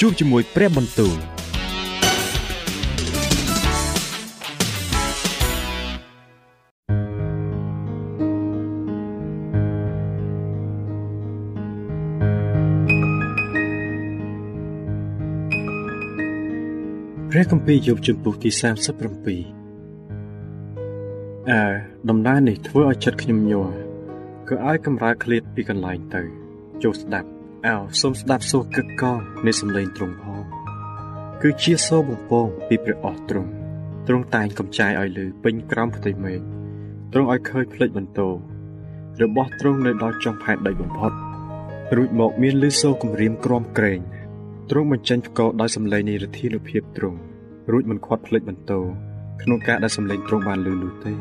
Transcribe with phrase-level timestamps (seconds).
[0.00, 1.16] ជួបជាមួយព្រះបន្ទូល
[17.36, 18.60] ព្រះគម្ពីរយោបជំពូកទី37
[21.50, 21.62] អើ
[22.08, 23.66] ដំណើរនេះធ្វើឲ្យចិត្តខ្ញុំញ័រ
[24.48, 26.22] ក៏ឲ្យកម្រើឃ្លាតពីកន្លែងទៅ
[26.82, 27.28] ចូលស្ដាប់
[27.68, 30.42] អោសូមស្ដាប់សូរកឹកកងនៃសំឡេងទ្រង់ផង
[31.42, 33.50] គឺជាសូរបំពងពីព្រះអស់ទ្រង់
[34.06, 36.40] ទ្រង់តែងកំចាយឲ្យលើពេញក្រោមផ្ទៃមេឃ
[37.12, 38.28] ទ្រង់ឲ្យឃើញផ្លេចបន្ទោ
[39.22, 41.12] របស់ទ្រង់នៅដល់ចុងផែនដីបំផុត
[41.96, 44.00] រួចមកមានលឺសូរគំរាមក្រំក្រែង
[44.70, 47.18] ទ្រង់បញ្ចេញផ្គរដោយសម្លេងនៃរធានុភាពទ្រង់
[47.72, 48.80] រួចមិនខាត់ភ្លេចបន្ទោ
[49.42, 51.12] ក្នុងការដែលសម្លេងទ្រង់បានលឺនោះទេ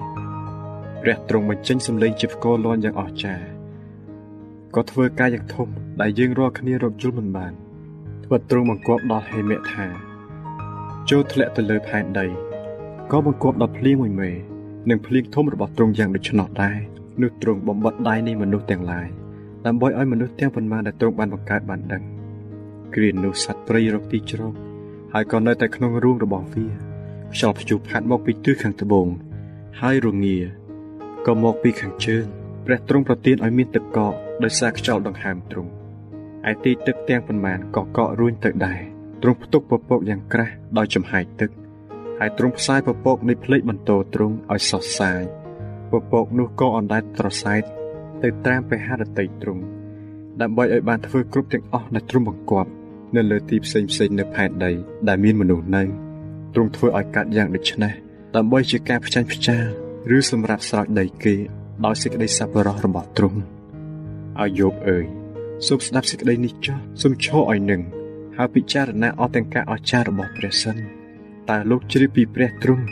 [1.01, 3.52] ព្រះទ្រង់បញ្ចេញសម្លេងជាផ្គរលាន់យ៉ាងអស្ចារ្យ
[4.75, 5.67] ក៏ធ្វើការយ៉ាងធំ
[6.01, 7.53] ដែលយើងរាល់គ្នារកយល់មិនបាន
[8.23, 9.85] ធ្វើទ្រង់បង្គាប់ដល់ហេមៈថា
[11.09, 12.27] ចូលធ្លាក់ទៅលើផែនដី
[13.11, 14.31] ក៏បង្គាប់ដល់ភ្លៀងមួយមេ
[14.89, 16.77] និងភ្លៀងធំរបស់ទ្រង់យ៉ាងដូច្នោះដែរ
[17.21, 19.07] នោះទ្រង់បំបត្តិដៃនៃមនុស្សទាំងឡាយ
[19.65, 22.03] ដើម្បីឲ្យមនុស្សទាំងប៉ុន្មានដែលទ្រង់បានបង្កើតបានដឹង
[22.95, 24.53] គ្រានោះសត្វព្រៃរកទីជ្រក
[25.13, 26.65] ហើយក៏នៅតែក្នុងរូងរបស់វា
[27.31, 29.07] ខ្យល់ព្យុះផាត់មកពីទិសខាងត្បូង
[29.81, 30.37] ហើយរងា
[31.27, 32.25] ក៏មកពីខាងជើង
[32.65, 34.13] ព្រះទ្រង់ប្រទានឲ្យមានទឹកកក
[34.43, 35.71] ដោយសារខ្យល់ដង្ហើមទ្រង់
[36.51, 38.79] ឯទីទឹកទាំងប៉ុន្មានក៏កករួញទៅដែរ
[39.21, 41.49] ទ្រង់ផ្ទុកពពកយ៉ាងក្រាស់ដោយចំហាយទឹក
[42.19, 45.23] ហើយទ្រង់ផ្សាយពពកនៃភ្លេចបន្ទោទ្រង់ឲ្យសោះសាយ
[45.91, 47.63] ពពកនោះក៏អណ្ដែតត្រសែត
[48.23, 49.63] ទៅត្រាំព្រះハរតីទ្រង់
[50.41, 52.69] ដើម្បីឲ្យបានធ្វើគ្រប់ទាំងអស់ដែលទ្រង់បង្គាប់
[53.15, 54.71] នៅលើទីផ្សេងផ្សេងនៅផែនដី
[55.07, 55.83] ដែលមានមនុស្សនៅ
[56.53, 57.93] ទ្រង់ធ្វើឲ្យកាត់យ៉ាងដូចនេះ
[58.35, 59.65] ដើម្បីជាការផ្ចាញ់ផ្ចាល
[60.15, 61.35] ឬសម្រាប់ស្រោចដីគេ
[61.85, 63.39] ដោយសេចក្តីសប្បុរសរបស់ទ្រង់
[64.41, 65.05] ឲ្យយោបអើយ
[65.67, 67.81] សូមស្ដាប់សេចក្តីនេះចុះសូមឈរឲ្យនឹង
[68.37, 70.75] ហើយពិចារណាអស់ទាំងការអស្ចារ្យរបស់ព្រះសិន
[71.49, 72.83] តើលោកជ្រាបពីព្រះទ្រង់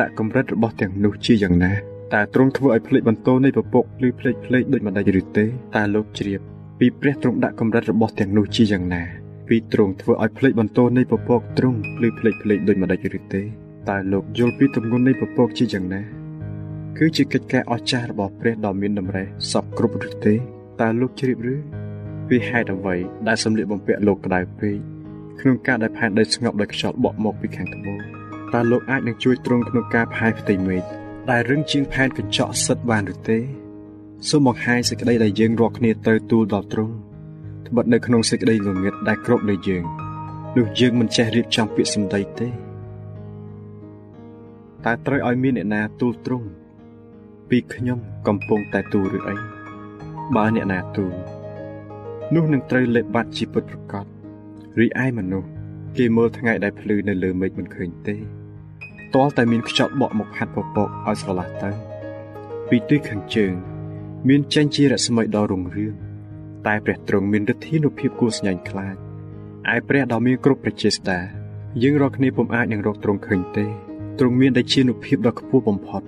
[0.00, 1.72] ដាក់កម្រិតរបស់ទាំងនោះជាយ៉ាងណា
[2.14, 5.44] តើទ្រង់ធ្វើឲ្យភ្លេចបន្ទោនៃពពកឬភ្លេចភ្លេចដូចម្ដេចឬទេ
[5.76, 6.40] តើលោកជ្រាប
[6.78, 9.02] ពីព្រះទ្រង់ដាក់កម្រិតរបស់ទាំងនោះជាយ៉ាងណា
[9.48, 13.42] ពីទ្រង់ធ្វើឲ្យភ្លេចបន្ទោនៃពពកទ្រង់ឬភ្លេចភ្លេចដូចម្ដេចឬទេ
[13.88, 16.25] តើលោកយល់ពីទម្ងន់នៃពពកជាយ៉ាងណា
[17.00, 20.34] គឺជាកិច្ចការអស្ចារ្យរបស់ព្រះដ៏មានតម្រេះសពគ្រប់ឬទេ
[20.80, 21.54] តើលោកជ្រាបឬ
[22.28, 22.96] ពីហេតុអ្វី
[23.28, 24.76] ដែលសម្លៀកបំពាក់លោកក្តៅពេក
[25.40, 27.98] ក្នុងការដែលផែនដីស្ងប់ដោយខ្យល់បក់មកពីខាងត្បូង
[28.54, 30.82] តើលោកអាចនឹងជួយទ្រង់ក្នុងការផែផ្ទៃមេឃ
[31.30, 33.38] ដែលរឹងជាងផែនកញ្ចក់សិតបានឬទេ
[34.28, 36.94] សូមបង្ហាញសេចក្តីដែលយើងរាល់គ្នាត្រូវទូលដល់ទ្រង់
[37.66, 39.84] ត្បិតនៅក្នុងសេចក្តីងងឹតដែលគ្របលើយើង
[40.56, 42.48] នោះយើងមិនចេះរៀបចំពាក្យសម្ដីទេ
[44.84, 46.46] តើត្រូវឲ្យមានអ្នកណាទូលទ្រង់
[47.50, 49.36] ពីខ្ញុំកំពុងតែទូលឬអី
[50.34, 51.14] បើអ្នកណាទូល
[52.34, 54.04] នោះនឹងត្រូវលេបបាត់ជាពិតប្រកប
[54.80, 55.48] រីឯមនុស្ស
[55.96, 58.16] គេមើលថ្ងៃដែលភ្លឺនៅលើមេឃមិនឃើញទេ
[59.14, 61.70] តលតែមានខ្យល់បក់មកហាត់ពពកឲ្យស្រឡះទៅ
[62.68, 63.54] ពីទិសខាងជើង
[64.28, 65.94] មានចេញជារស្មីដ៏រុងរឿង
[66.66, 68.96] តែព្រះទ្រង់មានឫទ្ធានុភាពគួរស្ញាញ់ខ្លាច
[69.74, 71.20] ឯព្រះដ៏មានគ្រប់ប្រជាស្ដា
[71.82, 73.66] យើងរាល់គ្នាពុំអាចនឹងរកទ្រង់ឃើញទេ
[74.18, 76.02] ទ្រង់មានដែលជានុភាពដ៏ខ្ពស់បំផុត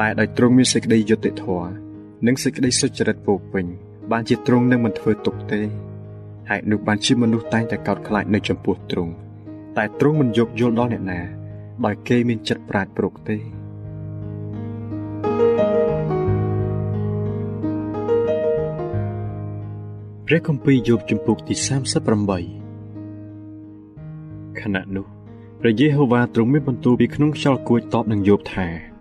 [0.00, 1.70] តែដោយទ្រង់មានសេចក្តីយុត្តិធម៌
[2.26, 3.66] និងសេចក្តីសុចរិតពោពេញ
[4.12, 5.60] បានជាទ្រង់នឹងមិនធ្វើទុកទេ
[6.50, 9.12] ហើយនោះបានជាមនុស្សតែងតែកោតខ្លាចនៅចំពោះទ្រង់
[9.76, 11.20] តែទ្រង់មិនយកយល់ដល់អ្នកណា
[11.84, 13.36] ដោយគេមានចិត្តប្រាជ្ញប្រកទេ
[20.26, 21.54] ព្រះគម្ពីរយោបជំពូកទី
[23.08, 25.06] 38ខណៈនោះ
[25.60, 28.93] ព្រះយេហូវ៉ាទ្រង់មានបន្ទូលពីក្នុងខ្យល់គួចតបនឹងយោបថា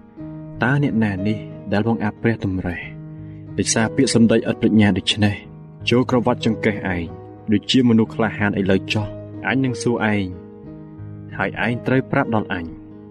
[0.63, 1.37] តើអ្នកណានេះ
[1.71, 2.81] ដែលបងអាប់ព្រះតម្រេះ
[3.57, 5.35] ដោយសារពាក្យសម្ដីឥតប្រាជ្ញាដូច្នេះ
[5.89, 7.03] ចូលក្រវត្តចង្កេះឯង
[7.51, 9.07] ដូចជាមនុស្សក្លាហានឥឡូវចោះ
[9.47, 10.25] អញនឹងសួរឯង
[11.37, 12.65] ហើយឯងត្រូវប្រាប់ដល់អញ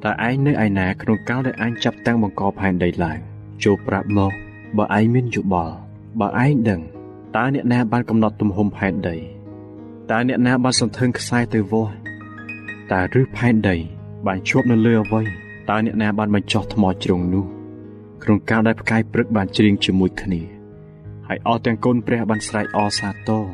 [0.04, 3.18] តើឯងនៅឯណាក្នុងកាលដែលអញចាប់តាំងបង្កផែនដីឡើង
[3.64, 4.32] ចូលប្រាប់មក
[4.78, 5.74] បើឯងមានយោបល់
[6.20, 6.80] បើឯងដឹង
[7.36, 9.16] តើអ្នកណាបានកំណត់ទំហំផែនដី
[10.10, 11.92] តើអ្នកណាបានសន្ធឹងខ្សែទៅវាស់
[12.92, 13.76] តើឬផែនដី
[14.26, 17.46] បានជាប់នៅលើអ្វី តើអ្នកណាបានបញ្ចុះថ្មជ្រុងនោះ
[18.22, 20.42] ក្នុងកាលដែលផ្កាយព្រឹកបានច្រៀងជាមួយគ្នា
[21.28, 23.44] ហើយអស់ទាំងកូនព្រះបានស្រែកអសាទរ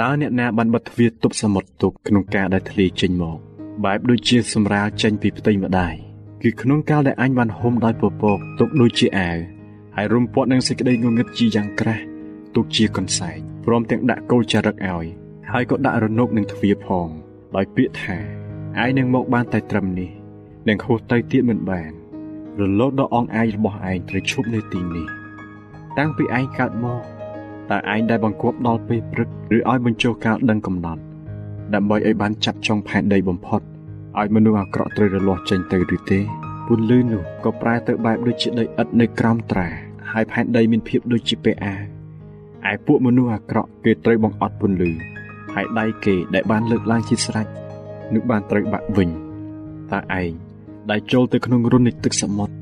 [0.00, 3.38] តើអ្នកណាបានបិទទ្វារទប់សមុទ្រទុកក្នុងការដែលធ្លាចេញមក
[3.84, 5.94] បែបដូចជាសម្រាលចេញពីផ្ទៃម្ដាយ
[6.42, 9.38] គឺក្នុងកាលដែលអញបានហុំដោយពពកទុកដូចជាអាវ
[9.96, 12.04] ហើយរុំព័ទ្ធនឹងសេចក្តីងងឹតជាយ៉ាងក្រាស់
[12.54, 15.06] ទុកជាកន្សែងព្រមទាំងដាក់គោលចារឹកឲ្យ
[15.50, 17.08] ហើយក៏ដាក់រនុកនឹងទ្វារផង
[17.56, 18.16] ដោយពាក្យថា
[18.82, 20.10] ឯងនឹងមកបានតែត្រឹមនេះ
[20.70, 21.90] នឹងហួសទៅទៀតមិនបាន
[22.60, 25.06] រលត់ដល់អងអាយរបស់ឯងត្រូវឈប់នៅទីនេះ
[25.98, 27.02] តាំងពីឯងកើតមក
[27.70, 31.02] តើឯងដែលបង្គាប់ដល់ពេលព្រឹកឬឲ្យបញ្ចុះកាលដឹងកំណត់
[31.74, 33.60] ដើម្បីឲ្យបានចាប់ចុងផែនដីបំផុត
[34.18, 36.20] ឲ្យមនុស្សអាក្រក់ត្រូវរលាស់ចេញទៅឬទេ
[36.68, 39.68] ពន្លឺនោះក៏ប្រែទៅបែបដូចជាដីឥដ្ឋនៅក្រោមត្រា
[40.12, 41.74] ហើយផែនដីមានភាពដូចជាពេអា
[42.70, 44.90] ឯពួកមនុស្សអាក្រក់គេត្រូវបង្អត់ពន្លឺ
[45.54, 47.46] ហើយដៃគេដែលបានលើកឡើងជាស្រេច
[48.14, 49.08] នឹងបានត្រូវបាក់វិញ
[49.92, 50.49] តើឯង
[50.90, 52.52] ដែលចូលទៅក្នុងរន្ធនៃទឹកសមុទ្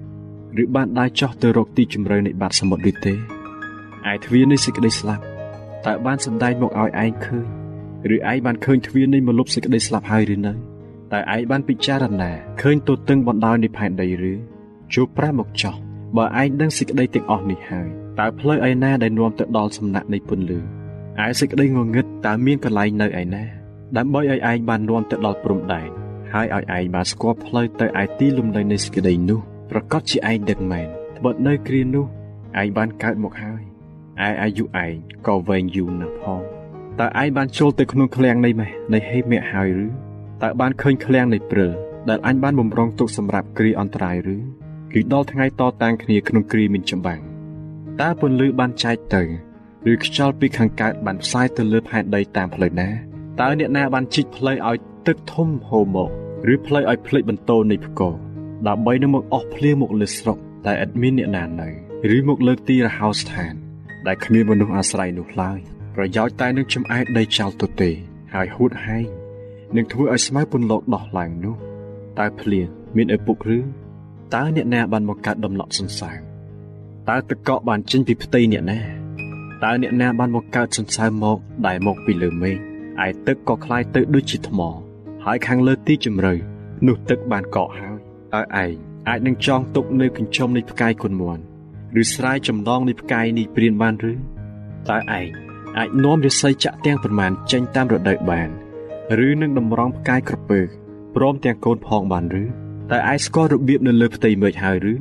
[0.57, 5.25] រឬបានដើរចោះទៅរកទីជម្រៅនៃបាតសមុទ្រឬទេឯទ្វារនៃសេចក្តីស្លាប់
[5.87, 7.47] តើបានសម្ដែងមកឲ្យឯងឃើញ
[8.15, 10.53] ឬឯងបានឃើញទ្វារនៃមលុបសេចក្តីស្លាប់ហើយឬនៅ
[11.13, 12.31] តើឯងបានពិចារណា
[12.63, 14.33] ឃើញទទឹងបណ្ដោយនៃផែនដីឬ
[14.95, 15.75] ជួបប្រាមកចោះ
[16.17, 17.89] បើឯងដឹងសេចក្តីទាំងអស់នេះហើយ
[18.19, 20.59] តើផ្លូវឯណាដែលនាំទៅដល់សំណាក់នៃពន្លឺ
[21.25, 23.45] ឯសេចក្តីងងឹតតើមានកន្លែងនៅឯណា
[23.97, 29.41] ដើម្បីឲ្យឯងបាននាំទៅដល់ព្រំដែន ហើយឲ្យឯងបានស្គាល់ផ្លូវទៅឯទីលំនៅនៃសេចក្តីនោះ
[29.71, 32.05] ប្រកាសជាឯងដឹងមែនត្បិតនៅគ្រានោះ
[32.61, 33.63] ឯងបានកើតមកហើយ
[34.27, 34.95] ឯអាយុឯង
[35.27, 36.43] ក៏វែងយូរណាស់ផង
[37.01, 39.87] តើឯងបានចូលទៅក្នុងឃ្លាំងនៃម៉េះនៃហេមៈហើយឬ
[40.43, 41.69] តើបានឃើញឃ្លាំងនៃព្រើ
[42.09, 44.37] ដែលអញបានបំរុងទុកសម្រាប់គ្រាអន្តរាយឬ
[44.93, 47.21] គឺដល់ថ្ងៃតតាំងគ្នាក្នុងគ្រាមានចម្បាំង
[48.01, 49.23] តើពន្លឺបានចែកទៅ
[49.91, 52.89] ឬខ្យល់ពីខាងកើតបានផ្សាយទៅលើផែនដីតាមផ្លូវណា
[53.41, 56.10] តើអ្នកណាបានជីកផ្លូវឲ្យ ទឹកធំហូរមក
[56.54, 58.16] ឬផ្លូវឲ្យភ្លេចបន្ទោនៃផ្គរ
[58.68, 61.70] ដើម្បីនឹងមកអស់ភ្លៀងមកលើស្រុកតែឥតមានអ្នកណានៅ
[62.16, 63.54] ឬមកលើទីរហោស្ថាន
[64.08, 65.60] ដែលគ្មានមនុស្សអាស្រ័យនោះឡើយ
[65.96, 67.90] ប្រយោជន៍តែនឹងចំអែតដីចោលទៅទេ
[68.34, 69.06] ហើយហួតហែង
[69.76, 71.56] នឹងធ្វើឲ្យស្មៅពន្លកដោះឡើងនោះ
[72.20, 73.60] តើភ្លៀងមានឪពុកឬ
[74.36, 76.20] តើអ្នកណាបានមកកើតដំណក់សន្សើម
[77.10, 78.80] តើទឹកកកបានចេញពីផ្ទៃអ្នកណា
[79.64, 82.58] តើអ្នកណាបានមកកើតសន្សើមមកដែលមកពីលើមេឃ
[83.06, 84.62] ឯទឹកក៏คล้ายទៅដូចជាថ្ម
[85.31, 86.35] ហើយខាងលើទីជម្រៅ
[86.87, 87.99] នោះទឹកបានកកហើយ
[88.35, 88.73] តើឯង
[89.09, 91.43] អាចនឹងចងទុកនៅកញ្ចុំនៃផ្កាយគុណមន់
[92.01, 94.13] ឬស្រ័យចំណងនៃផ្កាយនេះព្រានបានឬ
[94.89, 95.29] តើឯង
[95.79, 98.49] អាចនាំរិស័យចាក់ទាំងប្រមាណចេញតាមរដូវបាន
[99.27, 100.61] ឬនឹងតម្រង់ផ្កាយក្រពើ
[101.15, 102.45] ព្រមទាំងកូនផងបានឬ
[102.91, 104.95] តើឯងស្គាល់របៀបនៅលើផ្ទៃមេឃហើយឬ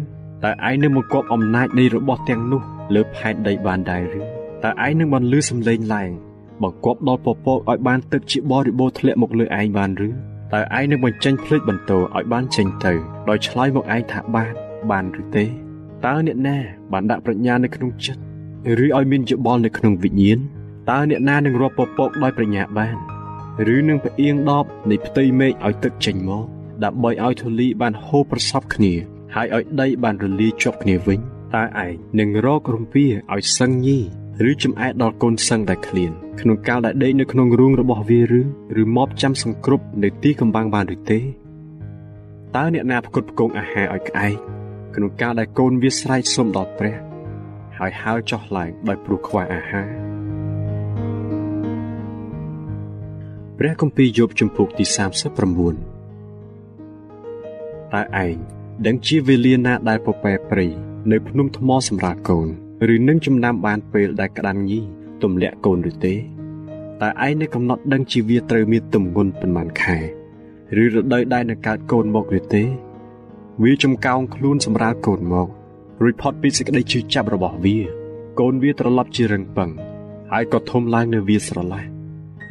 [0.43, 2.61] តើឯងនឹងមកគប់អំណាចនៃរបស់ទាំងនោះ
[2.95, 4.21] លើផែនដីបានដែរឬ
[4.63, 6.11] តើឯងនឹងបន្លឺសំឡេងឡើង
[6.63, 10.09] បង្កប់ដល់ពពកឲ្យបានទឹកជាបរិបូរធ្លាក់មកលើឯងបានឬ
[10.53, 12.93] តើឯងនឹងបញ្ចេញភ្លេចបន្ទោឲ្យបានចេញទៅ
[13.29, 14.53] ដោយឆ្លើយមកឯងថាបាន
[14.91, 15.45] បានឬទេ
[16.05, 16.57] តើអ្នកណា
[16.91, 18.21] បានដាក់ប្រាជ្ញានៅក្នុងចិត្ត
[18.83, 20.39] ឬឲ្យមានយោបល់នៅក្នុងវិញ្ញាណ
[20.89, 22.97] តើអ្នកណានឹងរាប់ពពកដោយប្រាជ្ញាបាន
[23.75, 26.45] ឬនឹងផ្អៀងដបនៃផ្ទៃមេឃឲ្យទឹកចេញមក
[26.83, 28.93] ដើម្បីឲ្យធូលីបានហូរប្រសពគ្នា
[29.35, 31.19] ហើយឲ្យដីបានរលាយជាប់គ្នាវិញ
[31.55, 33.99] តើឯងនឹងរករំពាឲ្យសឹងញី
[34.49, 38.41] ឬចំអែតដល់កូនសឹងដែលឃ្លាន ក្នុងកាលដែលដេកនៅក្នុងរូងរបស់វាឬ
[38.81, 41.19] ឬមកចាំសង្គ្រប់នៅទីកំបាំងបានឬទេ
[42.55, 44.35] តើអ្នកណាផ្គត់ផ្គង់អាហារឲ្យក្អែក
[44.95, 46.95] ក្នុងកាលដែលកូនវាស្រែកសុំដល់ព្រះ
[47.77, 49.89] ហើយហើរចុះឡើងដោយព្រោះខ្វះអាហារ
[53.57, 54.99] ព្រះគម្ពីរយោបជំពូកទី39
[57.93, 58.35] តើឯង
[58.85, 60.67] ដឹងជាវេលាណាដែលពពែព្រៃ
[61.11, 62.47] នៅភ្នំថ្មសម្រាប់កូន
[62.93, 64.81] ឬនឹងចំណាំបានពេលដែលក្តាន់ញី
[65.23, 66.15] ទម្លាក់កូនឬទេ
[67.01, 69.97] តើឯងនៅកំណត់ដឹងជាវាត្រូវមានទម្ងន់ប៉ុន្មានខែ
[70.81, 72.63] ឬរដូវដែលនឹងកើតកូនមកឬទេ
[73.63, 75.47] វាចំកោងខ្លួនសម្រាប់កូនមក
[76.01, 77.77] រួចផុតពីសេចក្តីជឿចាប់របស់វា
[78.39, 79.71] កូនវាត្រឡប់ជារឹងប៉ឹង
[80.31, 81.83] ហើយក៏ធំឡើងនៅវាស្រឡះ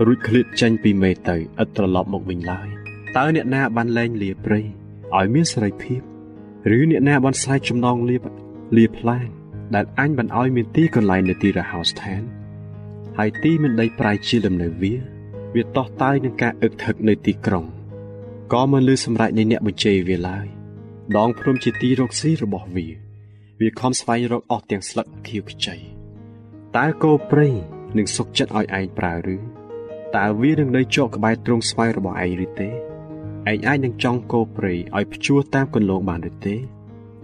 [0.06, 2.66] រួចឃ្លាតចេញពីមេទៅឥតត្រឡប់មកវិញឡើយ
[3.16, 4.60] តើអ្នកណាបានលែងលាព្រៃ
[5.14, 6.00] ឲ្យមានសេរីភាព
[6.76, 8.16] ឬអ្នកណាបានស្រែកចំណងលា
[8.76, 9.26] លាផ្លាង
[9.74, 12.22] ដែលអញបានឲ្យមានទីកន្លែងនៅទីរហោស្ថាន
[13.18, 14.94] ហើយទីមានដីប្រៃជាលំនៅវា
[15.54, 17.64] វាតោះតាយនឹងការអឹកថឹកនៅទីក្រុង
[18.52, 20.46] ក៏មិនលឺសម្រេចនៃអ្នកបញ្ជេរវាឡើយ
[21.16, 22.86] ដងព្រំជាទីរកស៊ីរបស់វា
[23.60, 25.76] វាខំស្វែងរកអស់ទាំងស្លឹកខៀវខ្ចី
[26.76, 27.48] តើគោព្រៃ
[27.96, 29.36] នឹងសុកចិត្តឲ្យឯងប្រើឬ
[30.16, 36.56] តើវានឹងនៅជាប់ក្បែរទ្រង់ស្វ័យរបស់ឯងឬទេឯងអាចនឹងចង់កោព្រៃឲ្យព្យួរតាមគន្លងបានឬទេ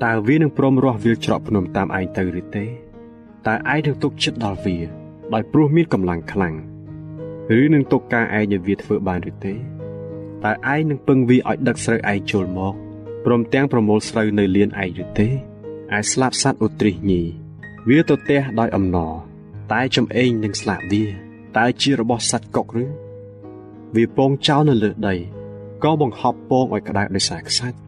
[0.05, 2.67] តើវានឹងព្រមរស់វាលច្រកភ្នំតាមឯងទៅឬទេ
[3.47, 5.02] តើឯងនឹងទុកចិត្តដល់វា
[5.33, 6.55] ដោយព្រោះមានកម្លាំងខ្លាំង
[7.59, 9.55] ឬនឹងទុកការឯងឲ្យវាធ្វើបានឬទេ
[10.45, 12.75] តើឯងនឹងពឹងវាឲ្យដឹកស្រូវឯងចូលមក
[13.25, 15.29] ព្រមទាំងប្រមូលស្រូវនៅលៀនឯងឬទេ
[15.97, 17.23] ឯស្លាប់សត្វឧទ្រិះញី
[17.89, 19.13] វាទៅទះដោយអំណរ
[19.73, 21.05] តែចំអេងនឹងស្លាប់វា
[21.59, 22.85] តើជារបស់សត្វកុកឬ
[23.97, 25.15] វាពងចោលនៅលើដី
[25.83, 27.79] ក៏បង្ហប់ពងឲ្យក្តៅដោយសារខ្សាច់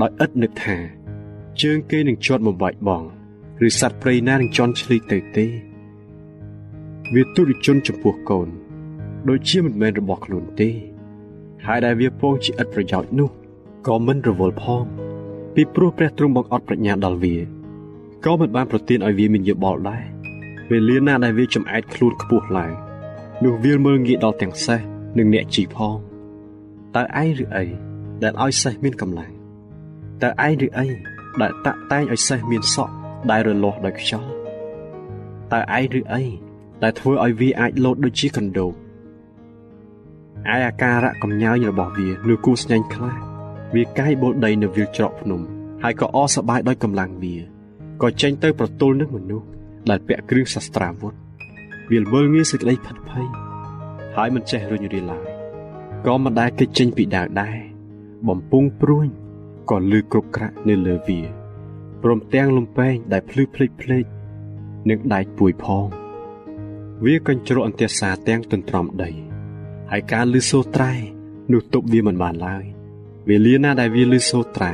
[0.00, 0.76] ដោយឥតនឹកថា
[1.62, 3.04] ជើងគេនឹងជាប់បំបាច់បង
[3.66, 5.46] ឬសត្វព្រៃណានឹងជន់ឈ្លីទៅទេ
[7.14, 8.48] វាទុរិជនចំពោះកូន
[9.28, 10.70] ដូចជាមិនមែនរបស់ខ្លួនទេ
[11.66, 13.30] ហើយដែលវាពងជាឥតប្រយោជន៍នោះ
[13.86, 14.84] ក៏មិនរវល់ផង
[15.54, 17.36] ពីព្រោះព្រះទ្រង់បង្អត់ប្រាជ្ញាដល់វា
[18.24, 20.02] ក៏មិនបានប្រទានឲ្យវាមានយោបល់ដែរ
[20.70, 22.72] វេលាណាដែលវាចំអែតខ្លួនខ្ពស់ឡើង
[23.44, 24.80] នោះវាមើលងាយដល់ទាំងសេះ
[25.18, 25.96] និងអ្នកជីផង
[26.96, 27.64] តើឯងឬអី
[28.22, 29.32] ដែលឲ្យសេះមានកម្លាំង
[30.22, 30.86] តើឯងឬអី
[31.40, 32.94] ដែលតាក់តែងឲ្យសេះមានសក់
[33.30, 34.30] ដែលរលាស់ដោយខ្យល់
[35.52, 36.22] តើឯងឬអី
[36.82, 38.72] ដែលធ្វើឲ្យវាអាចលោតដូចជាកណ្ដូប
[40.54, 43.14] ឯអាការៈកំញើញរបស់វានៅគូស្ញែងខ្លះ
[43.74, 45.40] វាកាយបុលដីនៅវាលច្រកភ្នំ
[45.82, 47.36] ហើយក៏អសប្បាយដោយកម្លាំងវា
[48.02, 49.46] ក៏ចេញទៅប្រទល់នឹងមនុស្ស
[49.90, 51.14] ដែលពាក់គ្រឿងសាស្ត្រាវុធ
[51.90, 53.26] វាលមើលងាយសេចក្តីផិតភ័យ
[54.16, 55.26] ហើយមិនចេះរុញរាឡើយ
[56.06, 57.58] ក៏មិនដែលគេចចេញពីដាវដែរ
[58.28, 59.08] បំពង់ព្រួញ
[59.70, 61.20] ក៏លឺគ្រប់ក្រាក់នៅលើវា
[62.02, 64.04] ព្រមទាំងលំពេងដែលភ្លឺភ្លេចភ្លេច
[64.88, 65.86] និងដែកពួយផង
[67.04, 69.10] វាកញ្ជ្រក់អន្ទះសាទាំងទន្ទ្រាំដី
[69.90, 70.92] ហើយការលឺសូរត្រែ
[71.52, 72.64] នោះទប់វាមិនបានឡើយ
[73.28, 74.72] វេលាណាដែលវាលឺសូរត្រែ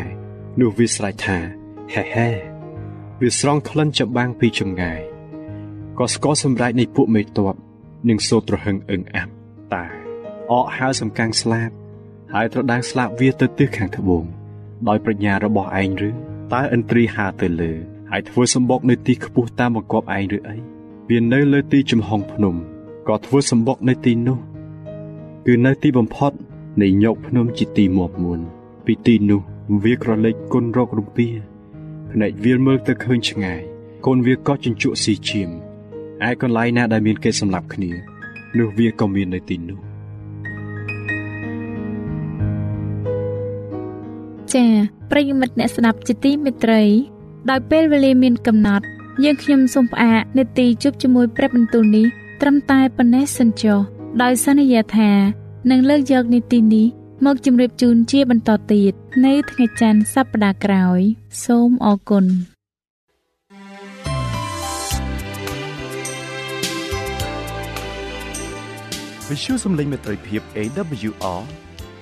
[0.61, 1.39] នោះវាស្រែកថា
[1.95, 2.29] ហេហេ
[3.21, 5.01] វាស្រង់ក្លិនច្បាំងពីចម្ងាយ
[5.99, 7.55] ក៏ស្គាល់សម្រែកនៃពួកមេតប
[8.09, 9.33] និងសូរត្រហឹងអឹងអាប់
[9.73, 9.85] តា
[10.51, 11.75] អកហៅសំកាំងស្លាប់
[12.33, 14.25] ហើយត្រដាងស្លាប់វាទៅទិសខាងត្បូង
[14.89, 16.11] ដោយប្រាជ្ញារបស់ឯងឬ
[16.53, 17.73] តើឥន្ទ្រីហើទៅលើ
[18.11, 20.78] ហើយធ្វើសម្បុកនៅទីខ្ពស់តាមបង្គាប់ឯងឬអី
[21.09, 22.55] វានៅលើទីចំហុងភ្នំ
[23.09, 24.39] ក៏ធ្វើសម្បុកនៅទីនោះ
[25.47, 26.33] គឺនៅទីបំផុត
[26.83, 28.41] នៃញោកភ្នំជាទីមាប់មួន
[28.87, 29.41] ពីទីនោះ
[29.85, 31.29] វាក្រឡេកគុណរករំពា
[32.11, 33.61] ភ្នែកវាមើលទៅឃើញឆ្ងាយ
[34.07, 35.51] កូនវាក៏ជញ្ជក់ស៊ីឈាម
[36.29, 37.91] ឯកន្លែងណាដែលមានគេសម្លាប់គ្នា
[38.59, 39.79] នោះវាក៏មាននៅទីនោះ
[44.53, 44.71] ចា៎
[45.11, 46.83] ប្រិយមិត្តអ្នកស្ដាប់ជាទីមេត្រី
[47.51, 48.87] ដោយពេលវេលាមានកំណត់
[49.25, 52.07] យើងខ្ញុំសូមផ្អាកនេតិជប់ជាមួយព្រះបន្ទូលនេះ
[52.41, 53.79] ត្រឹមតែប៉ុណ្ណេះសិនចុះ
[54.23, 55.11] ដោយសន្យាថា
[55.71, 56.87] នឹងលើកយកនីតិនេះ
[57.27, 58.93] មកជម្រាបជូនជាបន្តទៀត
[59.25, 61.01] នៅថ្ងៃច័ន្ទសប្តាហ៍ក្រោយ
[61.45, 62.25] សូមអរគុណ
[69.29, 71.41] វិទ្យុសំឡេងមេត្រីភាព AWR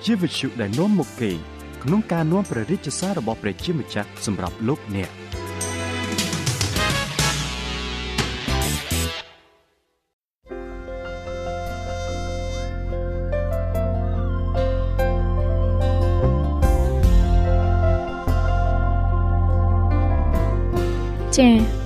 [0.05, 1.31] ជាវិទ្យុដែលនាំមកពី
[1.83, 5.11] ក្នុងការនាំព្រះរាជសាររបស់ព្រះជាម្ចាស់សម្រាប់លោកអ្នក។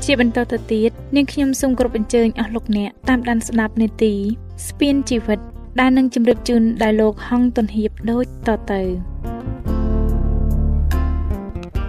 [0.05, 4.13] ជាបន្តទៅទៀតនាងខ្ញុំសូមគោរពអញ្ជើញអស់លោកអ្នកតាមដានស្ដាប់នេតិ
[4.67, 5.39] ស្ពានជីវិត
[5.79, 8.81] ដែលនឹងជម្រាបជូនដល់លោកហងតុនហៀបដូចតទៅ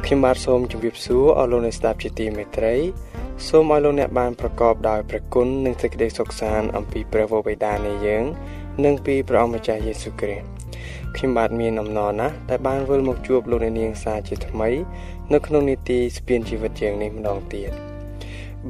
[0.04, 2.74] ខ្ញុំបាទសូមជម្រាបសួរអស់លោកអ្នកស្ដាប់ជាទីមេត្រី
[3.48, 8.24] សូមឲ្យលោកអ្នកបានប្រកបដោយព្រះគុណនិងសេចក្តីសុខសាន្តអំពីព្រះវរបិតានៃយើង
[8.84, 10.46] និងពីព្រះអម្ចាស់យេស៊ូវគ្រីស្ទ
[11.16, 14.70] ខ្ញុំបាទមានអំណរណាស់ដែលបានវិលមកជួបលោកអ្នកនាងសាជាថ្មី
[15.32, 17.91] នៅក្នុងនីតិស្ពានជីវិតយើងនេះម្ដងទៀត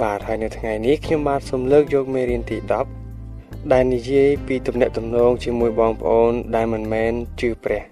[0.01, 2.59] បាទហើយនៅថ្ងៃនេះខ្ញុំបាទសូមលើកយកមេរៀនទី
[3.15, 7.83] 10ដែលនិយាយពីទំនាក់ទំនងជាមួយបងប្អូនដែលមិនមែនជឿព្រះ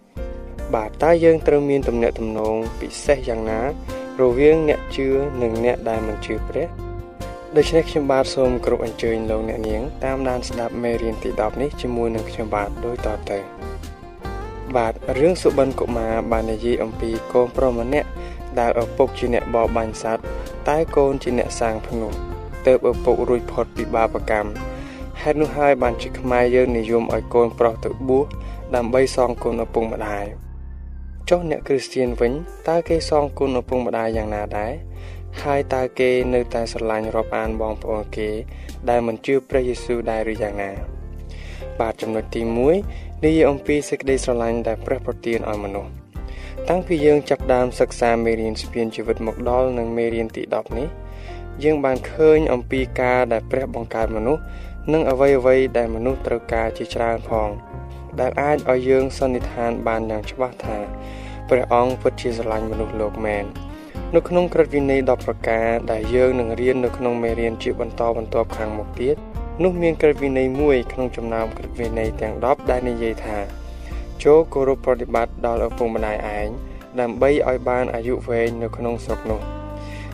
[0.75, 3.61] បាទតើយើងត្រូវមានទំនាក់ទំនងពិសេសយ៉ាងណា
[4.21, 5.09] រវាងអ្នកជឿ
[5.42, 6.66] និងអ្នកដែលមិនជឿព្រះ
[7.57, 13.38] ដូច្នេះខ្ញុំបាទសូមគោរពអញ្ជើញលោកអ្នកនាងតាមដានស្ដាប់មេរៀនទី10នេះជាមួយនឹងខ្ញុំបាទដូចតទៅ
[14.76, 18.09] បាទរឿងសុបិនកុមារបាននិយាយអំពីកូនប្រុសម្នាក់
[18.59, 20.25] ដែលឪពុកជាអ្នកបរបាញ់សត្វ
[20.69, 22.12] តែកូនជាអ្នកសាងភ្នំ
[22.66, 24.50] ទើបឪពុករួចផុតពីបាបកម្ម
[25.23, 28.26] ហេតុនោះហើយបានជាខ្មែរយើងនិយមឲ្យកូនប្រុសទៅបួស
[28.76, 30.25] ដើម្បីសងគុណឪពុកម្ដាយ
[31.28, 32.33] ចុះអ្នកគ្រីស្ទានវិញ
[32.69, 34.73] តើគេសងគុណឪពុកម្ដាយយ៉ាងណាដែរ
[35.42, 38.28] ហើយតើគេនៅតែស្រឡាញ់រាប់អានបងប្អូនគេ
[38.88, 40.71] ដែលមិនជឿព្រះយេស៊ូវដែរឬយ៉ាងណា
[41.80, 42.42] បាទចំណុចទី
[42.83, 46.00] 1និយាយអំពីសេចក្តីស្រឡាញ់ដែលព្រះប្រទានឲ្យមនុស្ស
[46.69, 50.88] តាំងពីយើងចាប់ផ្ដើមសិក្សាមេរៀនស្ពានជីវិតមកដល់នឹងមេរៀនទី10នេះ
[51.62, 54.43] យើងបានឃើញអំពីការដែលព្រះបង្កើតមនុស្ស
[54.93, 57.49] និងអ្វីអ្វីដែលមនុស្សត្រូវការជាច្រើនផង
[58.21, 60.79] ដែលអាចឲ្យយើងសន្និដ្ឋានបានយ៉ាងច្បាស់ថា
[61.49, 63.45] ព្រះអង្គពិតជាស្រឡាញ់មនុស្សលោកមែន
[64.14, 69.17] នៅក្នុងក្រឹតវិន័យ10ប្រការដែលយើងនឹងរៀននៅក្នុងមេរៀនជាបន្តបន្ទាប់ខាងមុខទៀត
[69.62, 73.60] នោះមានក្រឹតវិន័យមួយក្នុងចំណោមក្រឹតវិន័យទាំង10ដែលនិយាយថា
[74.25, 76.49] ចូលគោរពប្រតិបត្តិដល់ឪពុកម្ដាយឯង
[77.00, 79.41] ដើម្បីឲ្យបានអាយុវែងនៅក្នុងស្រុកនោះ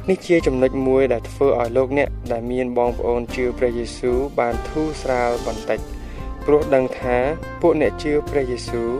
[0.09, 5.81] នេះជាចំណុចមួយដែលធ្វើឲ្យលោកអ្នកដែលមានបងប្អូនជឿព្រះយេស៊ូវបានធូរស្រាលបន្តិច
[6.47, 7.17] ព្រោះដឹងថា
[7.61, 8.91] ពួកអ្នកជឿព្រះយេស៊ូវ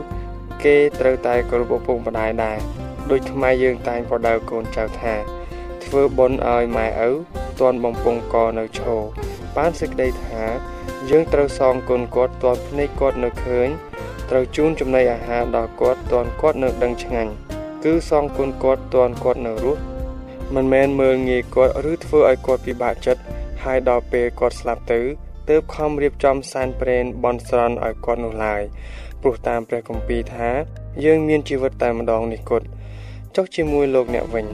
[0.63, 2.57] គេត្រូវតែគោរពឪពុកម្ដាយដែរ
[3.11, 5.13] ដូចថ្មយើងតែងប្រដៅកូនចៅថា
[5.85, 7.11] ធ្វើបុណ្យឲ្យម៉ែឪ
[7.59, 9.01] ទាន់បំពង់កនៅឈរ
[9.57, 10.43] បានសេចក្តីថា
[11.09, 13.67] យើងត្រូវសងគុណគាត់ទាន់ភ្នែកគាត់នៅឃើញ
[14.29, 17.31] ត្រូវជូនចំណីអាហារដល់គាត់ទាន់គាត់នៅដឹងឆ្ងាញ់
[17.83, 19.81] គឺសងគុណគាត់ទាន់គាត់នៅរស់
[20.55, 23.21] មិនមែនមើលងាយគាត់ឬធ្វើឲ្យគាត់ពិបាកចិត្ត
[23.63, 25.01] ហើយដល់ពេលគាត់ស្លាប់ទៅ
[25.49, 28.61] ទើបខំរៀបចំសែនព្រេនបន់ស្រន់ឲ្យគាត់នោះឡើយ
[29.21, 30.49] ព្រោះតាមព្រះគម្ពីរថា
[31.05, 32.65] យើងមានជីវិតតែម្ដងនេះគត់
[33.35, 34.45] ចុះជាមួយលោកអ្នកវិញ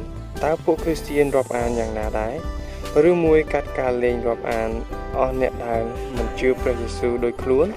[0.43, 4.69] តើពួកគ្រីស្ទានរាប់អានយ៉ាងណាដែរឬមួយកាត់ការលេងរាប់អាន
[5.17, 5.81] អស់អ្នកដែល
[6.15, 7.67] មិនជឿព្រះយេស៊ូវដោយខ្លួន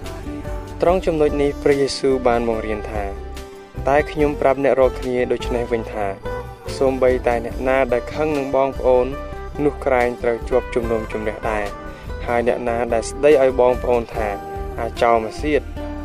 [0.83, 3.05] ត្រង់ចំណុចនេះព្រះយេស៊ូវបានបង្រៀនថា
[3.89, 6.07] តែខ្ញុំប្រាប់អ្នករាល់គ្នាដូច្នេះវិញថា
[6.79, 9.07] សូម្បីតែអ្នកណាដែលខឹងនឹងបងប្អូន
[9.65, 11.65] នោះក្រែងត្រូវជាប់ជំនុំជម្រះដែរ
[12.27, 14.29] ហើយអ្នកណាដែលស្ដីឲ្យបងប្អូនថា
[14.81, 15.63] អាចោមកសៀត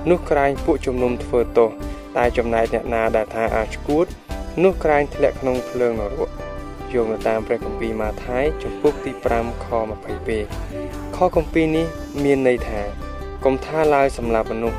[0.09, 1.69] នោះក្រែងពួកជំនុំធ្វើទោស
[2.17, 4.05] តែចំណែកអ្នកណាដែលថាអាចឈួត
[4.63, 6.29] នោះក្រែងធ្លាក់ក្នុងភ្លើងនរក
[6.93, 9.67] យោងទៅតាមព្រះគម្ពីរម៉ាថាយចំពុកទី5ខ
[10.41, 11.85] 22ខគម្ពីរនេះ
[12.23, 13.10] មានន័យថា
[13.45, 14.77] កុំថាឡើយសម្រាប់មនុស្ស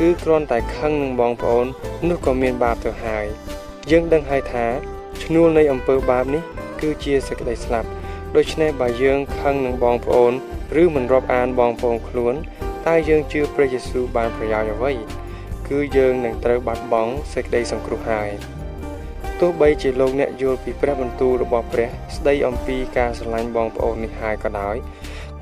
[0.00, 1.66] គឺគ្រាន់តែខឹងនឹងបងប្អូន
[2.08, 3.26] នោះក៏មានបាបទៅហើយ
[3.90, 4.66] យើងដឹងហើយថា
[5.22, 6.42] ឈ្នួលនៃអំពើបាបនេះ
[6.80, 7.88] គឺជាសេចក្តីស្លាប់
[8.36, 10.32] ដូច្នេះបើយើងខឹងនឹងបងប្អូន
[10.82, 12.34] ឬមិនរាប់អានបងប្អូនខ្លួន
[12.86, 14.92] តើយើងជឿព្រះយេស៊ូវបានប្រយោជន៍អ្វី
[15.68, 18.30] គឺយើងនឹងត្រូវបាត់បង់សេចក្តីសង្គ្រោះហើយ
[19.40, 24.76] ទោះបីជាលោកអ្នកយល់ពីព្រះបន្ទូលរបស់ព្រះ ស្ដីអំពីការស្រឡាញ់បងប្អូននេះហើយក៏ដោយ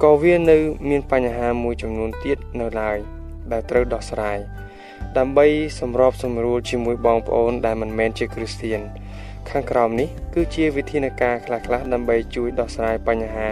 [0.05, 0.59] ក៏វានៅ
[0.89, 2.99] មានបញ្ហាមួយចំនួនទៀតនៅឡើយ
[3.53, 4.39] ដែលត្រូវដោះស្រាយ
[5.19, 5.47] ដើម្បី
[5.81, 8.81] សម្របសម្រួលជាមួយបងប្អូនដែលមិនមែនជាគ្រីស្ទាន
[9.51, 13.49] ខាងក្រោមនេះគឺជាវិធានការខ្លះៗដើម្បីជួយដោះស្រាយបញ្ហា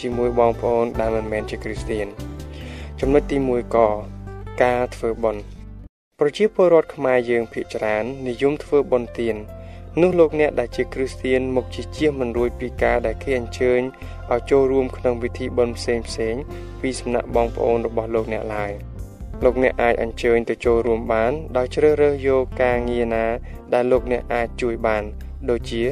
[0.00, 2.06] ជាមួយបងប្អូនដែលមិនមែនជាគ្រីស្ទាន
[3.00, 3.78] ចំណុចទី1ក
[4.62, 5.42] ការធ្វើបុណ្យ
[6.18, 9.36] ប្រជាពលរដ្ឋខ្មែរយើងភាគច្រើននិយមធ្វើបុណ្យទាន
[10.02, 13.80] នោះលោកអ្នកដែលជាគ្រីស្ទានមកជាជៀសមិនរួចពីការដែលគេអញ្ជើញ
[14.32, 16.34] ឲ្យចូលរួមក្នុងពិធីបុណ្យផ្សេងផ្សេង
[16.80, 18.72] ពីសំណាក់បងប្អូនរបស់លោកអ្នកឡើយ
[19.44, 23.26] លោកអ្នកអាចអញ្ជើញទៅចូលរួមបាន ដោយជ្រើសរើសយកការងារណា
[23.74, 25.02] ដែលលោកអ្នកអាចជួយបាន
[25.50, 25.82] ដូចជា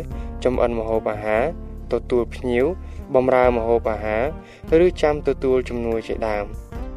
[0.44, 1.44] ចំអិនម្ហូបអាហារ
[1.92, 2.66] ទទួលភ្ញៀវ
[3.14, 6.44] បម្រើម្ហូបអាហារឬចាំទទួលជំនួយជាដើម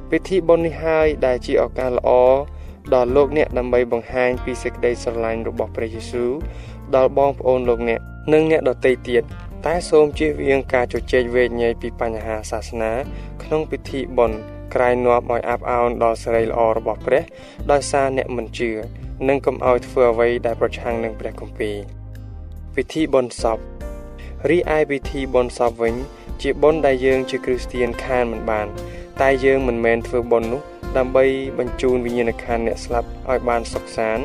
[0.09, 2.11] ពិធីបុណ្យនេះហើយដែលជាឱកាសល្អ
[2.93, 6.31] ដល់លោកអ្នកដើម្បីបង្ហាញពីសេចក្តីស្រឡាញ់របស់ព្រះយេស៊ូវ
[6.95, 7.99] ដល់បងប្អូនលោកអ្នក
[8.33, 9.23] និងអ្នកដទៃទៀត
[9.65, 12.91] តែសូមជៀសវាងការជជែកវែកញែកពីបញ្ហាសាសនា
[13.43, 14.39] ក្នុងពិធីបុណ្យ
[14.73, 17.23] ក្រែងនាំឲ្យអាប់អោនដល់សេរីល្អរបស់ព្រះ
[17.71, 18.71] ដោយសារអ្នកមិនជឿ
[19.27, 21.75] និងកុំឲ្យធ្វើអ្វីដែលប្រឆាំងនឹងព្រះគម្ពីរ
[22.75, 23.57] ពិធីបុណ្យសព
[24.49, 25.95] រីឯពិធីបុណ្យសពវិញ
[26.41, 28.67] ជាបុណ្យដែលយើងជាគ្រីស្ទានខានមិនបាន
[29.21, 30.61] តែយើងមិនមែនធ្វើបុណ្យនោះ
[30.97, 31.25] ដើម្បី
[31.59, 34.23] បញ្ជូនវិញ្ញាណក្ខន្ធអ្នកស្លាប់ឲ្យបានសុខសាន្ត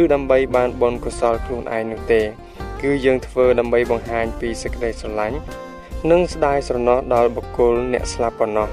[0.00, 2.22] ឬដើម្បីបានបុណ្យកុសលខ្លួនឯងនោះទេ
[2.82, 5.38] គឺយើងធ្វើដើម្បីបង្ហាញពីសេចក្តីស្រឡាញ់
[6.10, 8.68] និងស្ដាយស្រណោះដល់បុគ្គលអ្នកស្លាប់ប៉ុណ្ណោះ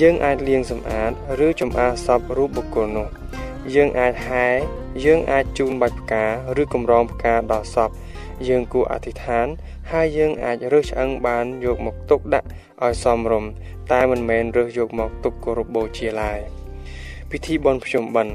[0.00, 1.10] យើងអាចលាងសម្អាត
[1.46, 3.08] ឬចម្អាសពរូបបុគ្គលនោះ
[3.74, 4.46] យើងអាចហែ
[5.04, 6.24] យើងអាចជូនបាច់ផ្កា
[6.60, 7.90] ឬកម្រងផ្កាដល់សព
[8.48, 9.46] យើងគួរអធិដ្ឋាន
[9.92, 12.46] ហើយយើងអាចរើសឆ្អឹងបានយកមកទុកដាក់
[12.84, 13.50] ឲ្យសមរម្យ
[13.92, 16.38] តែមិនមែនរើសយកមកទុកគោរពបូជាឡើយ
[17.30, 18.34] ពិធីបុណ្យភ្ជុំបិណ្ឌ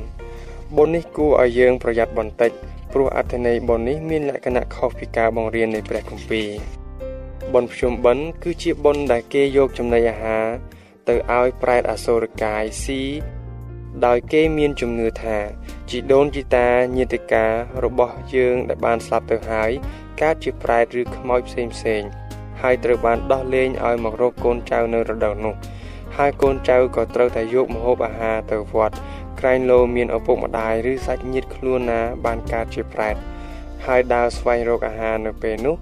[0.78, 2.52] បុណ្យនេះគួរឲ្យយើងប្រយ័ត្នបន្តិច
[2.94, 6.50] ព្រោះអត្ថន័យបុណ្យនេះមានលក្ខណៈខុសពីការបង្រៀននៃព្រះគម្ពីរ
[7.54, 10.46] បុណ្យភ្ជុំបិណ្ឌគឺជាបុណ្យដែលគេយកចំណីអាហារ
[11.08, 13.02] ទៅឲ្យប្រែតអសូរកាយស៊ី
[14.06, 15.38] ដោយគេមានជំនឿថា
[15.90, 17.46] ជីដូនជីតាញាតិកា
[17.84, 19.72] របស់យើងដែលបានស្លាប់ទៅហើយ
[20.22, 22.04] កើតជាប្រែតឬខ្មោចផ្សេងផ្សេង
[22.62, 25.56] ហើយត្រូវបានដោះលែងឲ្យមករកកូនចៅនៅរដូវនោះ
[26.18, 28.96] ហើយកូនចៅក៏ត្រូវតែយកម្ហូបអាហារទៅវត្ត
[29.40, 33.16] ក្រែងលោមានឪពុកម្ដាយឬសាច់ញាតិខ្លួនណាបានកើតជាប្រែត
[33.86, 35.76] ហើយដើរស្វែងរកអាហារនៅពេលនោះ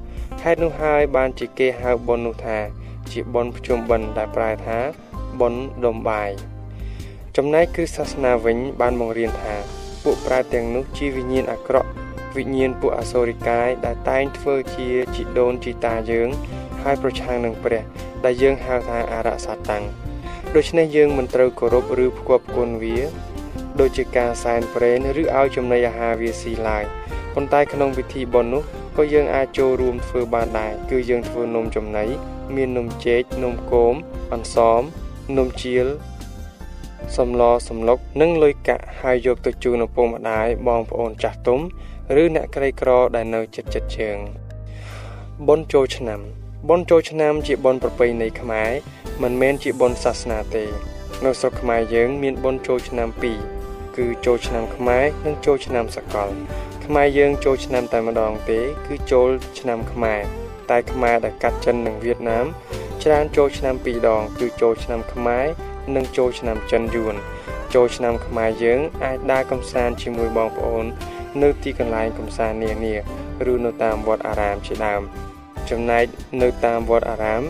[0.44, 2.58] ហេតុនោះហើយបានជាគេហៅបុណ្យនោះថា
[3.12, 4.80] ជាបុណ្យភ្ជុំបិណ្ឌដែលប្រែថា
[5.40, 6.30] បុណ្យដុំបាយ
[7.38, 9.56] ចំណែកគ្រិស្តសាសនាវិញ បានបង្រៀនថា
[10.04, 11.90] ពួកប្រែទាំងនោះជាវិញ្ញាណអាក្រក់
[12.38, 16.30] វិញ្ញាណពួកអសូរិកាយដែលតែងធ្វើជាជីដូនជីតាយើង
[16.88, 17.84] ហើយប្រឆាំងនឹងព្រះ
[18.26, 19.84] ដែលយើងហៅថាអរសាតាំង
[20.56, 22.98] ដូច្នេះយើងមិនត្រូវគោរពឬផ្គប់គុណវា
[23.80, 26.84] ដូចជាការសែនព្រេនឬឲ្យចំណីអាហារវាស៊ីឡើយ
[27.34, 28.64] ប៉ុន្តែក្នុងពិធីបុណ្យនោះ
[28.98, 32.06] ក៏យើងអាចចូលរួមធ្វើបានដែរគឺយើងធ្វើនំចំណី
[32.56, 33.96] មាននំចេកនំគោម
[34.34, 34.82] អន្សម
[35.38, 35.88] នំជៀល
[37.18, 41.60] សំឡសំឡុកនិងលុយកាក់ហើយយកទៅជូនឪពុកម្ដាយបងប្អូនចាស់ទុំ
[42.22, 44.18] ឬអ្នកក្រីក្រដែលនៅជិតជិតជើង
[45.48, 46.22] បុណ្យចូលឆ្នាំ
[46.70, 48.72] បុណ្យចូលឆ្នាំជាបុណ្យប្រពៃណីខ្មែរ
[49.22, 50.66] មិនមែនជាបុណ្យសាសនាទេ
[51.26, 53.08] នៅស្រុកខ្មែរយើងមានបុណ្យចូលឆ្នាំ
[53.54, 56.30] 2គឺចូលឆ្នាំខ្មែរនិងចូលឆ្នាំសកល
[56.86, 60.22] ខ្មែរយើងចូលឆ្នាំតែម្ដងទេ គឺចូលឆ្នាំខ្មែរ
[60.70, 62.46] តែខ្មែរដែលកាត់ចិននិងវៀតណាម
[63.04, 65.46] ច្រើនចូលឆ្នាំ2ដង គឺចូលឆ្នាំខ្មែរ
[65.96, 67.16] និងចូលឆ្នាំចិនយួន
[67.74, 70.86] ចូលឆ្នាំខ្មែរយើងអាចដើរកំសាន្តជាមួយបងប្អូន
[71.42, 72.96] នៅទីកន្លែងកំសាន្តនានា
[73.52, 75.04] ឬនៅតាមវត្តអារាមជាដើម
[75.72, 76.06] ចំណែក
[76.42, 77.44] នៅតាមវត្តអារាម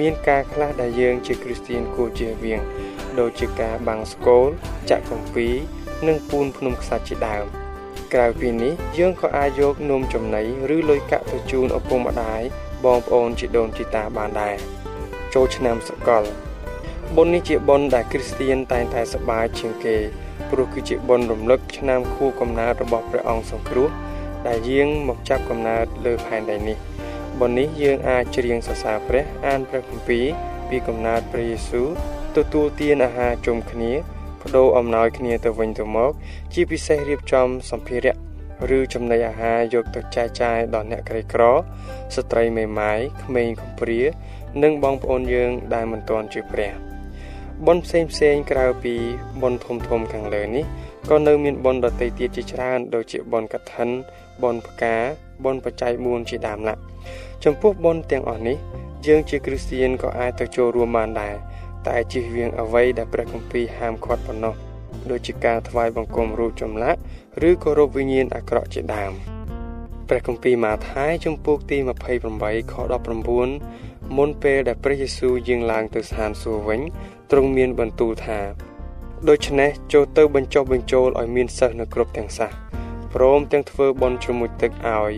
[0.00, 2.60] មានការខ្លះដែលយើងជាគ្រីស្ទានគួរជៀសវាង
[3.18, 4.44] ដូចជាការបាំងស្គល
[4.90, 5.48] ចាក់កំពី
[6.06, 7.44] និងពូនភ្នំខ្សាច់ជាដើម
[8.14, 10.42] ក្រៅពីនេះយើងក៏អាចយកនំចំណី
[10.74, 12.42] ឬលុយកាក់ទៅជូនឪពុកម្ដាយ
[12.84, 14.56] បងប្អូនជីដូនជីតាបានដែរ
[15.34, 16.24] ចូលឆ្នាំសកល
[17.16, 19.96] បុណ្យនេះជាបុណ្យដែលគ្រីស្ទានតែងតែសប្បាយជាងគេ
[20.50, 23.88] ព្រោះគឺជាបុណ្យរំលឹកឆ្នាំខួបកំណើតរបស់ព្រះអង្គសង្គ្រោះ
[24.46, 26.76] ដែលយាងមកចាប់កំណើតលើផែនដីនេះ
[27.40, 30.26] បុណ្យនេះយើងអាចច្រៀងសរសើរព្រះ អានព្រះគម្ពីរ
[30.68, 31.88] ពីកំណើតព្រះយេស៊ូវ
[32.36, 33.92] ទទួលទានអាហារជុំគ្នា
[34.40, 36.12] បដូរអំណោយគ្នាទៅវិញទៅមក
[36.52, 38.16] ជាពិសេសរៀបចំសម្ភារៈ
[38.76, 41.42] ឬចំណីអាហារយកទៅចែកចាយដល់អ្នកក្រីក្រ
[42.14, 44.00] ស្ត្រីមេម៉ាយក្មេងកំព្រា
[44.62, 46.72] និងបងប្អូនយើងដែលមិនទាន់ជឿព្រះ
[47.66, 48.94] បុណ្យផ្សេងផ្សេងក្រៅពី
[49.42, 50.64] បុណ្យធំធំខាងលើនេះ
[51.12, 53.88] ក៏នៅមានបុណ្យដទៃទៀតជាច្រើនដូចជាបុណ្យកឋិន
[54.42, 54.96] បុណ្យផ្កា
[55.44, 56.74] បុណ្យបច្ច័យ4ជាដើមឡា
[57.44, 58.56] ចំពោះបុណ្យទាំងអស់នេះ
[59.06, 61.34] យើងជាគ្រីស្ទានក៏អាចទៅចូលរួមបានដែរ
[61.88, 64.54] តែជិះវៀងអ្វីដែលព្រះគម្ពីរហាមឃាត់ប៉ុណ្ណោះ
[65.10, 66.98] ដូចជាការថ្វាយបង្គំរូបចម្លាក់
[67.48, 69.12] ឬគោរពវិញ្ញាណអាក្រក់ជាដើម
[70.08, 71.76] ព្រះគម្ពីរម៉ាថាយជំពូកទី
[72.24, 72.74] 28ខ
[73.44, 76.80] 19មុនពេលដែលព្រះយេស៊ូវយាងឡើងទៅស្ថានសួគ៌វិញ
[77.30, 78.69] ទ្រង់មានបន្ទូលថា
[79.28, 82.50] ដូច្នេះចូលទៅបញ្ចុះបញ្ចូលឲ្យមានសិស្សនៅគ្រប់ទាំងសាស
[83.14, 85.12] ព្រមទាំងធ្វើបន់ជ្រមុជទឹកឲ្យ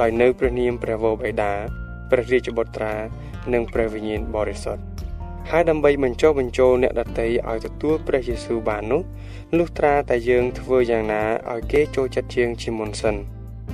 [0.00, 1.52] ដោយនៅព្រះនាមព្រះវរបិតា
[2.10, 2.94] ព្រះរាជបុត្រា
[3.52, 4.82] និងព្រះវិញ្ញាណបរិសុទ្ធ
[5.50, 9.02] ហើយដើម្បីបញ្ចុះបញ្ចូលអ្នកដតីឲ្យទទួលព្រះយេស៊ូវបាននោះ
[9.56, 13.16] លុះត្រាតែយើងធ្វើយ៉ាងណាឲ្យគេចូលចិត្តជាងជាមុនសិន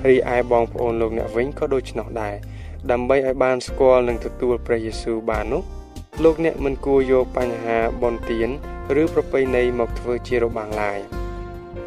[0.09, 2.35] រីឯបងប្អូនលោកអ្នកវិញក៏ដូច្នោះដែរ
[2.91, 5.63] ដើម្បីឲ្យបានស្គាល់និងទទួលព្រះយេស៊ូវបាននោះ
[6.25, 8.51] លោកអ្នកមិនគួរយកបញ្ហាបនទៀន
[9.03, 10.99] ឬប្រពៃណីមកធ្វើជារបាំងឡាយ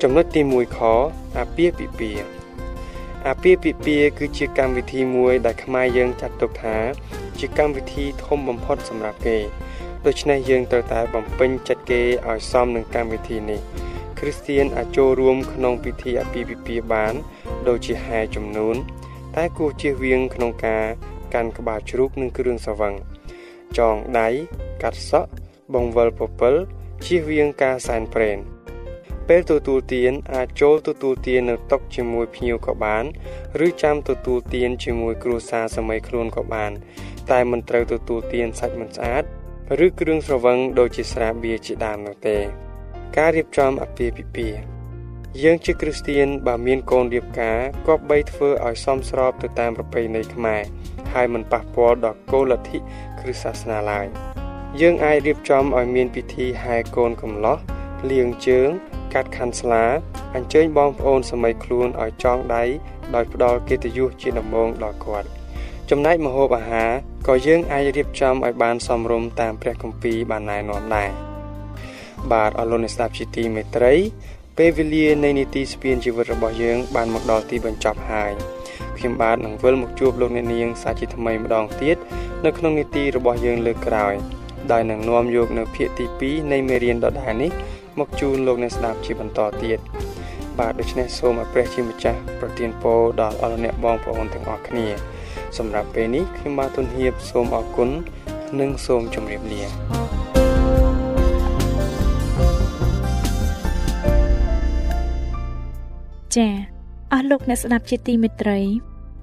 [0.01, 0.79] ចំណុចទី1ខ
[1.37, 2.27] អាពាហ៍ពិពាហ៍
[3.27, 6.77] អាពាហ៍ពិពាហ៍គឺជាកម្មវិធីមួយដែលខ្មែរយើងចាត់ទុកថា
[7.39, 9.37] ជាកម្មវិធីធំបំផុតសម្រាប់គេ
[10.05, 13.59] ដូច្នេះយើងត្រូវតែបំពេញចិត្តគេឲ្យសមនឹងកម្មវិធីនេះ
[14.19, 17.13] គ្រីស្ទៀនអាចចូលរួមក្នុងពិធីអាពាហ៍ពិពាហ៍បាន
[17.67, 18.75] ដូចជាហែចំនួន
[19.35, 20.85] តែគួរជៀសវាងក្នុងការ
[21.33, 22.93] កាន់ក្បាលជ្រូកនិងគ្រឿងស្រវឹង
[23.77, 24.27] ចងដៃ
[24.83, 25.31] កាត់សក់
[25.73, 26.55] បង្វិលពពិល
[27.05, 28.37] ជៀសវាងការសែនព្រេន
[29.27, 33.03] ពេលទទួលទានអាចចូលទទួលទាននៅតុជាមួយភ្ញៀវក៏បាន
[33.65, 36.71] ឬចាំទទួលទានជាមួយគ្រួសារសម័យខ្លួនក៏បាន
[37.31, 39.23] តែមិនត្រូវទទួលទានសាច់មិនស្អាត
[39.85, 42.37] ឬគ្រឿងស្រវឹងដូចជាស្រាបៀរជាដើមនោះទេ
[43.17, 44.59] ការរៀបចំអាពាហ៍ពិពាហ៍
[45.43, 50.61] យើងជាគ្រីស្ទៀនបើមានកូនរៀបការគប្បីធ្វើឲ្យសមស្របទៅតាមប្រពៃណីខ្មែរ
[51.13, 52.77] ហើយមិនប៉ះពាល់ដល់គោលលទ្ធិ
[53.19, 54.26] គ្រឹះសាសនាឡើយ
[54.81, 57.57] យើងអាចរៀបចំឲ្យមានពិធីហែកូនកំឡោះ
[58.11, 58.69] លាងជើង
[59.13, 59.83] កាត់ខាន់ស្លា
[60.35, 62.63] អញ្ជើញបងប្អូនសម័យខ្លួនឲ្យចងដៃ
[63.15, 65.27] ដោយផ្ដល់កិត្តិយសជាដំបូងដល់គាត់
[65.89, 66.91] ចំណែកម្ហូបអាហារ
[67.27, 71.09] ក៏យើងអាចរៀបចំឲ្យបានសមរម្យតាមព្រះគម្ពីរបានណែនាំដែរ
[72.31, 73.93] បាទអរលោកអ្នកស្ដាប់ជាទីមេត្រី
[74.57, 78.31] ពេលវេលានៃនីតិស្ពានជីវិតរបស់យើង បានមកដល់ទីបញ្ចប់ហើយ
[78.97, 81.97] ខ្ញុំបាទនឹងវិលមកជួបលោកអ្នកនាងសាជាថ្មីម្ដងទៀត
[82.45, 84.15] នៅក្នុងនីតិរបស់យើងលើកក្រោយ
[84.71, 87.51] ដោយនឹងនាំយកនៅភាគទី2នៃមេរៀនដដែលនេះ
[87.99, 89.79] មកជូនលោកអ្នកស្ដាប់ជាបន្តទៀត
[90.59, 94.87] បាទដូច្នេះសូមឲ្យព្រះជាម្ចាស់ប្រទានពរដល់អស់អ្នកបងប្អូនទាំងអស់គ្នា
[95.57, 97.89] សម្រាប់ពេលនេះខ្ញុំបាទទុនហៀបសូមអរគុណ
[98.59, 99.63] និងសូមជម្រាបលា
[106.35, 106.53] ចា៎
[107.13, 108.59] អស់លោកអ្នកស្ដាប់ជាទីមេត្រី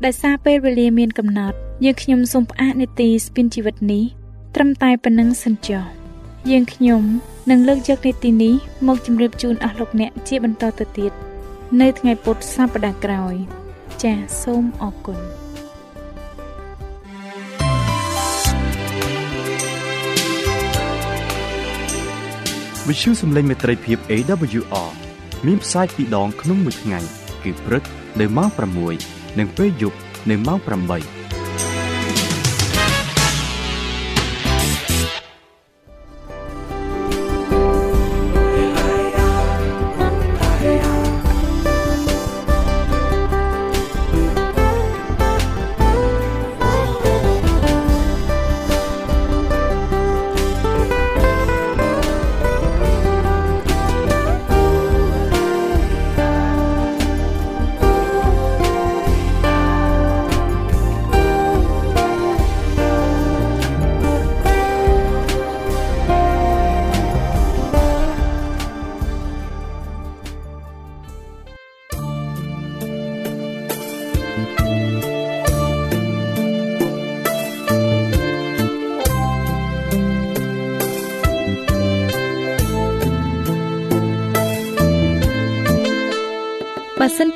[0.04, 4.04] ដោយសារពេលវេលាមានកំណត់យើងខ្ញុំសូមផ្អាកនីតិស្ពីនជីវិតនេះ
[4.54, 5.84] ត្រឹមតែប៉ុណ្្នឹងសិនចុះ
[6.50, 7.02] យើងខ្ញុំ
[7.50, 8.54] នឹងលើកយកនីតិនេះ
[8.86, 11.12] មកជម្រាបជូនអស់លោកអ្នកជាបន្តទៅទៀត
[11.80, 13.34] នៅថ្ងៃពុធសប្តាហ៍ក្រោយ
[14.02, 15.20] ចាសសូមអរគុណ
[22.88, 24.90] វិទ្យុសំឡេងមេត្រីភាព AWR
[25.46, 27.00] មានផ្សាយពីរដងក្នុងមួយថ្ងៃ
[27.42, 27.82] គឺព្រឹក
[28.20, 28.48] នៅម៉ោង
[28.94, 29.98] 6និងពេលយប់
[30.30, 31.23] នៅម៉ោង8